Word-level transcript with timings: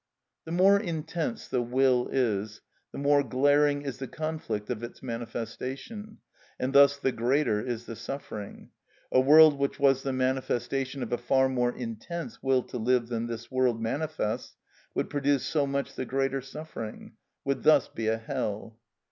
(89) 0.45 0.45
The 0.57 0.63
more 0.63 0.79
intense 0.79 1.47
the 1.47 1.61
will 1.61 2.09
is, 2.11 2.61
the 2.91 2.97
more 2.97 3.21
glaring 3.21 3.83
is 3.83 3.99
the 3.99 4.07
conflict 4.07 4.71
of 4.71 4.81
its 4.81 5.03
manifestation, 5.03 6.17
and 6.59 6.73
thus 6.73 6.97
the 6.97 7.11
greater 7.11 7.61
is 7.61 7.85
the 7.85 7.95
suffering. 7.95 8.71
A 9.11 9.19
world 9.21 9.59
which 9.59 9.79
was 9.79 10.01
the 10.01 10.11
manifestation 10.11 11.03
of 11.03 11.13
a 11.13 11.19
far 11.19 11.47
more 11.49 11.71
intense 11.71 12.41
will 12.41 12.63
to 12.63 12.79
live 12.79 13.09
than 13.09 13.27
this 13.27 13.51
world 13.51 13.79
manifests 13.79 14.55
would 14.95 15.07
produce 15.07 15.45
so 15.45 15.67
much 15.67 15.93
the 15.93 16.05
greater 16.05 16.41
suffering; 16.41 17.13
would 17.45 17.61
thus 17.61 17.87
be 17.87 18.07
a 18.07 18.17
hell. 18.17 18.79